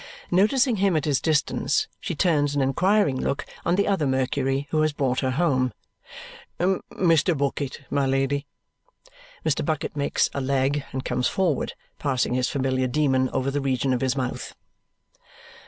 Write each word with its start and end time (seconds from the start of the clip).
Noticing 0.31 0.77
him 0.77 0.97
at 0.97 1.05
his 1.05 1.21
distance, 1.21 1.87
she 1.99 2.15
turns 2.15 2.55
an 2.55 2.61
inquiring 2.63 3.17
look 3.21 3.45
on 3.63 3.75
the 3.75 3.87
other 3.87 4.07
Mercury 4.07 4.65
who 4.71 4.81
has 4.81 4.93
brought 4.93 5.19
her 5.19 5.29
home. 5.29 5.73
"Mr. 6.59 7.37
Bucket, 7.37 7.81
my 7.91 8.07
Lady." 8.07 8.47
Mr. 9.45 9.63
Bucket 9.63 9.95
makes 9.95 10.27
a 10.33 10.41
leg 10.41 10.83
and 10.91 11.05
comes 11.05 11.27
forward, 11.27 11.73
passing 11.99 12.33
his 12.33 12.49
familiar 12.49 12.87
demon 12.87 13.29
over 13.29 13.51
the 13.51 13.61
region 13.61 13.93
of 13.93 14.01
his 14.01 14.15
mouth. 14.17 14.55